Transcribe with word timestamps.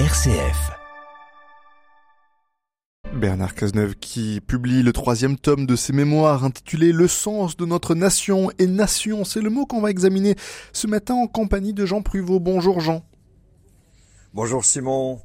RCF. 0.00 0.72
Bernard 3.14 3.54
Cazeneuve 3.54 3.94
qui 3.94 4.40
publie 4.40 4.82
le 4.82 4.92
troisième 4.92 5.38
tome 5.38 5.66
de 5.66 5.76
ses 5.76 5.92
mémoires 5.92 6.42
intitulé 6.44 6.90
Le 6.90 7.06
sens 7.06 7.56
de 7.56 7.64
notre 7.64 7.94
nation 7.94 8.50
et 8.58 8.66
nation, 8.66 9.24
c'est 9.24 9.40
le 9.40 9.50
mot 9.50 9.66
qu'on 9.66 9.80
va 9.80 9.90
examiner 9.90 10.34
ce 10.72 10.88
matin 10.88 11.14
en 11.14 11.28
compagnie 11.28 11.74
de 11.74 11.86
Jean 11.86 12.02
Pruvot. 12.02 12.40
Bonjour 12.40 12.80
Jean. 12.80 13.04
Bonjour 14.32 14.64
Simon. 14.64 15.20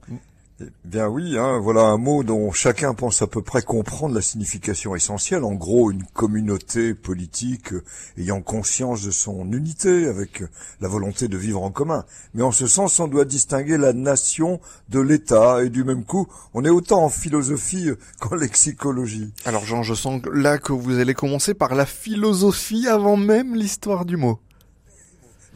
Eh 0.61 0.65
bien 0.83 1.07
oui, 1.07 1.37
hein, 1.37 1.57
voilà 1.57 1.83
un 1.83 1.97
mot 1.97 2.21
dont 2.21 2.51
chacun 2.51 2.93
pense 2.93 3.21
à 3.21 3.27
peu 3.27 3.41
près 3.41 3.61
comprendre 3.61 4.13
la 4.13 4.21
signification 4.21 4.93
essentielle. 4.93 5.45
En 5.45 5.53
gros, 5.53 5.89
une 5.89 6.03
communauté 6.03 6.93
politique 6.93 7.71
euh, 7.71 7.83
ayant 8.17 8.41
conscience 8.41 9.03
de 9.03 9.11
son 9.11 9.49
unité, 9.53 10.07
avec 10.07 10.41
euh, 10.41 10.49
la 10.81 10.89
volonté 10.89 11.29
de 11.29 11.37
vivre 11.37 11.63
en 11.63 11.71
commun. 11.71 12.03
Mais 12.33 12.43
en 12.43 12.51
ce 12.51 12.67
sens, 12.67 12.99
on 12.99 13.07
doit 13.07 13.23
distinguer 13.23 13.77
la 13.77 13.93
nation 13.93 14.59
de 14.89 14.99
l'État, 14.99 15.63
et 15.63 15.69
du 15.69 15.85
même 15.85 16.03
coup, 16.03 16.27
on 16.53 16.65
est 16.65 16.69
autant 16.69 17.05
en 17.05 17.09
philosophie 17.09 17.91
euh, 17.91 17.97
qu'en 18.19 18.35
lexicologie. 18.35 19.31
Alors 19.45 19.63
Jean, 19.63 19.81
je 19.81 19.93
sens 19.93 20.21
là 20.33 20.57
que 20.57 20.73
vous 20.73 20.99
allez 20.99 21.13
commencer 21.13 21.53
par 21.53 21.73
la 21.73 21.85
philosophie 21.85 22.85
avant 22.89 23.15
même 23.15 23.55
l'histoire 23.55 24.03
du 24.03 24.17
mot. 24.17 24.39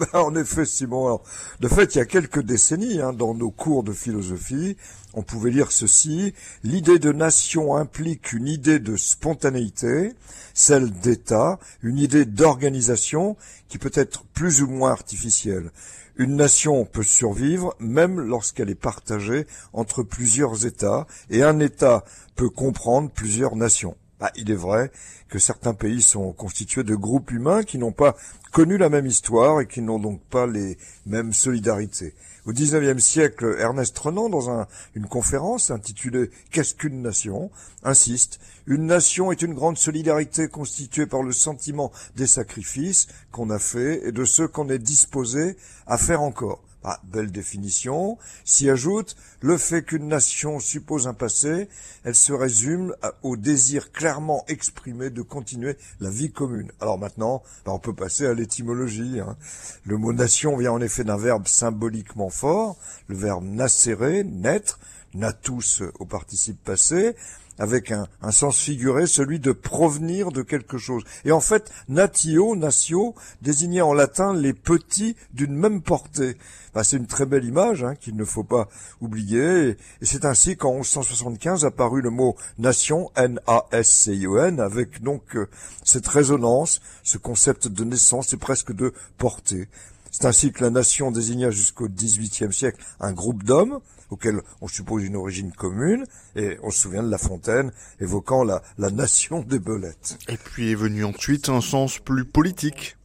En 0.14 0.36
effet, 0.36 0.66
Simon. 0.66 1.22
de 1.60 1.68
fait, 1.68 1.96
il 1.96 1.98
y 1.98 2.02
a 2.02 2.06
quelques 2.06 2.42
décennies, 2.42 3.02
hein, 3.02 3.14
dans 3.14 3.34
nos 3.34 3.52
cours 3.52 3.84
de 3.84 3.94
philosophie, 3.94 4.78
on 5.14 5.22
pouvait 5.22 5.52
lire 5.52 5.72
ceci 5.72 6.34
l'idée 6.64 7.00
de 7.00 7.12
nation 7.12 7.76
implique 7.76 8.34
une 8.34 8.48
idée 8.48 8.80
de 8.80 8.96
spontanéité, 8.96 10.14
celle 10.54 10.92
d'État, 10.92 11.60
une 11.84 12.00
idée 12.00 12.26
d'organisation 12.26 13.38
qui 13.68 13.78
peut 13.78 13.92
être 13.94 14.24
plus 14.34 14.62
ou 14.62 14.68
moins 14.68 14.92
artificielle. 14.92 15.72
Une 16.16 16.36
nation 16.36 16.86
peut 16.86 17.04
survivre 17.04 17.76
même 17.80 18.20
lorsqu'elle 18.20 18.70
est 18.70 18.76
partagée 18.76 19.48
entre 19.72 20.04
plusieurs 20.04 20.66
États, 20.66 21.08
et 21.30 21.44
un 21.44 21.60
État 21.60 22.04
peut 22.36 22.50
comprendre 22.50 23.10
plusieurs 23.10 23.56
nations. 23.56 23.96
Ah, 24.20 24.32
il 24.36 24.52
est 24.52 24.56
vrai 24.56 24.92
que 25.28 25.40
certains 25.40 25.74
pays 25.74 26.02
sont 26.02 26.32
constitués 26.32 26.84
de 26.84 26.96
groupes 26.96 27.32
humains 27.32 27.64
qui 27.64 27.78
n'ont 27.78 27.92
pas 27.92 28.16
connu 28.52 28.78
la 28.78 28.90
même 28.90 29.08
histoire 29.08 29.60
et 29.60 29.68
qui 29.68 29.82
n'ont 29.82 30.00
donc 30.00 30.22
pas 30.30 30.48
les 30.48 30.78
mêmes 31.06 31.34
solidarités. 31.34 32.14
Au 32.46 32.52
XIXe 32.52 33.04
siècle, 33.04 33.56
Ernest 33.58 33.98
Renan, 33.98 34.30
dans 34.30 34.68
une 34.96 35.08
conférence 35.08 35.72
intitulée 35.72 36.30
Qu'est-ce 36.52 36.76
qu'une 36.76 37.02
nation? 37.02 37.52
insiste 37.84 38.40
Une 38.68 38.86
nation 38.86 39.32
est 39.32 39.42
une 39.42 39.54
grande 39.54 39.78
solidarité 39.78 40.50
constituée 40.50 41.06
par 41.06 41.24
le 41.24 41.32
sentiment 41.32 41.92
des 42.16 42.28
sacrifices 42.28 43.08
qu'on 43.32 43.50
a 43.50 43.60
faits 43.60 44.04
et 44.04 44.12
de 44.12 44.26
ceux 44.26 44.48
qu'on 44.48 44.70
est 44.70 44.80
disposé 44.80 45.58
à 45.88 45.98
faire 45.98 46.22
encore. 46.22 46.62
Ah, 46.84 47.00
belle 47.04 47.32
définition. 47.32 48.18
S'y 48.44 48.70
ajoute 48.70 49.16
le 49.40 49.58
fait 49.58 49.84
qu'une 49.84 50.08
nation 50.08 50.60
suppose 50.60 51.08
un 51.08 51.14
passé, 51.14 51.70
elle 52.04 52.16
se 52.16 52.34
résume 52.34 52.94
au 53.22 53.38
désir 53.38 53.92
clairement 53.92 54.44
exprimé 54.48 55.10
de 55.10 55.22
continuer 55.22 55.78
la 56.02 56.10
vie 56.10 56.32
commune. 56.32 56.72
Alors 56.82 56.98
maintenant, 56.98 57.42
ben, 57.66 57.72
on 57.72 57.80
peut 57.80 57.94
passer 57.94 58.26
à 58.26 58.34
l'étymologie. 58.34 59.20
Hein. 59.22 59.38
Le 59.86 59.98
mot 59.98 60.12
nation 60.12 60.58
vient 60.58 60.74
en 60.74 60.82
effet 60.82 61.04
d'un 61.04 61.18
verbe 61.18 61.48
symboliquement 61.48 62.30
fort, 62.30 62.78
le 63.08 63.16
verbe 63.16 63.46
nascere, 63.46 64.24
naître, 64.26 64.80
natus 65.14 65.84
au 66.00 66.06
participe 66.06 66.62
passé, 66.64 67.16
avec 67.60 67.92
un, 67.92 68.08
sens 68.32 68.60
figuré, 68.60 69.06
celui 69.06 69.40
de 69.40 69.52
provenir 69.52 70.32
de 70.32 70.42
quelque 70.42 70.78
chose. 70.78 71.04
Et 71.26 71.32
en 71.32 71.40
fait, 71.40 71.72
natio, 71.88 72.56
natio, 72.56 73.16
désignait 73.42 73.82
en 73.82 73.94
latin 73.94 74.34
les 74.34 74.54
petits 74.54 75.16
d'une 75.34 75.56
même 75.56 75.82
portée. 75.82 76.38
c'est 76.84 76.98
une 76.98 77.08
très 77.08 77.26
belle 77.26 77.46
image 77.46 77.84
hein, 77.84 77.96
qu'il 77.96 78.16
ne 78.16 78.26
faut 78.26 78.44
pas 78.44 78.70
oublier. 79.02 79.70
Et, 79.70 79.78
c'est 80.02 80.26
ainsi 80.26 80.58
qu'en 80.58 80.76
1175 80.76 81.66
apparut 81.66 82.02
le 82.02 82.10
mot 82.10 82.36
nation, 82.58 83.12
N-A-S-C-I-O-N, 83.16 84.60
avec 84.60 85.04
donc 85.04 85.36
euh, 85.36 85.48
cette 85.84 86.08
résonance, 86.08 86.82
ce 87.04 87.18
concept 87.18 87.68
de 87.68 87.84
naissance 87.84 88.34
et 88.34 88.38
presque 88.38 88.74
de 88.74 88.94
portée. 89.18 89.68
C'est 90.14 90.26
ainsi 90.26 90.52
que 90.52 90.64
la 90.64 90.70
nation 90.70 91.10
désigna 91.10 91.50
jusqu'au 91.50 91.90
XVIIIe 91.90 92.54
siècle 92.54 92.86
un 93.00 93.14
groupe 93.14 93.44
d'hommes 93.44 93.80
auquel 94.12 94.42
on 94.62 94.68
suppose 94.68 95.04
une 95.04 95.16
origine 95.16 95.52
commune, 95.52 96.06
et 96.36 96.60
on 96.62 96.70
se 96.70 96.82
souvient 96.82 97.02
de 97.02 97.10
La 97.10 97.18
Fontaine 97.18 97.72
évoquant 98.00 98.44
la, 98.44 98.62
la 98.78 98.92
nation 98.92 99.42
des 99.42 99.58
belettes. 99.58 100.20
Et 100.30 100.38
puis 100.38 100.72
est 100.72 100.76
venu 100.76 101.04
ensuite 101.04 101.50
un 101.50 101.62
sens 101.62 101.98
plus 101.98 102.26
politique. 102.26 102.96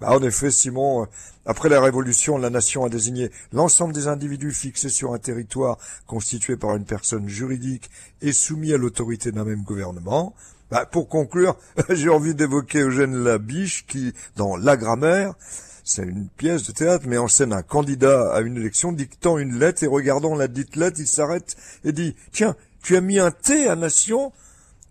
Bah, 0.00 0.10
en 0.10 0.22
effet, 0.22 0.50
Simon, 0.50 1.02
euh, 1.02 1.06
après 1.46 1.68
la 1.68 1.80
Révolution, 1.80 2.36
la 2.36 2.50
nation 2.50 2.84
a 2.84 2.88
désigné 2.88 3.30
l'ensemble 3.52 3.94
des 3.94 4.08
individus 4.08 4.52
fixés 4.52 4.88
sur 4.88 5.14
un 5.14 5.18
territoire 5.18 5.78
constitué 6.06 6.56
par 6.56 6.76
une 6.76 6.84
personne 6.84 7.28
juridique 7.28 7.90
et 8.20 8.32
soumis 8.32 8.74
à 8.74 8.76
l'autorité 8.76 9.32
d'un 9.32 9.44
même 9.44 9.62
gouvernement. 9.62 10.34
Bah, 10.70 10.84
pour 10.84 11.08
conclure, 11.08 11.56
j'ai 11.90 12.08
envie 12.08 12.34
d'évoquer 12.34 12.80
Eugène 12.80 13.16
Labiche 13.24 13.86
qui, 13.86 14.12
dans 14.36 14.56
La 14.56 14.76
grammaire, 14.76 15.34
c'est 15.84 16.02
une 16.02 16.28
pièce 16.28 16.64
de 16.64 16.72
théâtre, 16.72 17.06
mais 17.08 17.16
en 17.16 17.28
scène 17.28 17.52
un 17.52 17.62
candidat 17.62 18.32
à 18.34 18.40
une 18.40 18.56
élection 18.56 18.90
dictant 18.90 19.38
une 19.38 19.58
lettre 19.58 19.84
et 19.84 19.86
regardant 19.86 20.34
la 20.34 20.48
dite 20.48 20.74
lettre, 20.74 20.96
il 20.98 21.06
s'arrête 21.06 21.56
et 21.84 21.92
dit 21.92 22.16
Tiens, 22.32 22.56
tu 22.82 22.96
as 22.96 23.00
mis 23.00 23.20
un 23.20 23.30
T 23.30 23.68
à 23.68 23.76
nation? 23.76 24.32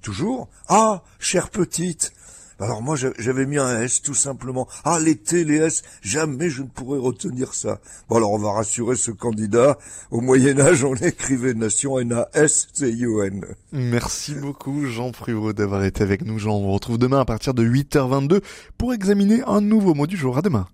Toujours 0.01 0.47
Ah, 0.69 1.03
chère 1.19 1.49
petite 1.49 2.13
alors 2.59 2.81
moi 2.81 2.95
j'avais 2.95 3.45
mis 3.45 3.57
un 3.57 3.81
S 3.81 4.01
tout 4.01 4.13
simplement. 4.13 4.67
Ah 4.83 4.99
les 4.99 5.15
T, 5.15 5.43
les 5.43 5.57
S, 5.57 5.83
jamais 6.01 6.49
je 6.49 6.61
ne 6.61 6.67
pourrais 6.67 6.99
retenir 6.99 7.53
ça. 7.53 7.79
Bon 8.09 8.17
alors 8.17 8.31
on 8.31 8.37
va 8.37 8.51
rassurer 8.51 8.95
ce 8.95 9.11
candidat. 9.11 9.77
Au 10.11 10.21
Moyen 10.21 10.59
Âge 10.59 10.83
on 10.83 10.95
écrivait 10.95 11.53
nation 11.53 11.99
N-A-S-C-I-O-N. 11.99 13.45
Merci 13.71 14.35
beaucoup 14.35 14.85
Jean 14.85 15.11
Privot 15.11 15.53
d'avoir 15.53 15.83
été 15.83 16.03
avec 16.03 16.23
nous. 16.23 16.39
Jean, 16.39 16.57
on 16.57 16.63
vous 16.63 16.71
retrouve 16.71 16.97
demain 16.97 17.19
à 17.19 17.25
partir 17.25 17.53
de 17.53 17.63
8h22 17.63 18.41
pour 18.77 18.93
examiner 18.93 19.41
un 19.47 19.61
nouveau 19.61 19.93
mot 19.93 20.07
du 20.07 20.17
jour. 20.17 20.37
À 20.37 20.41
demain. 20.41 20.67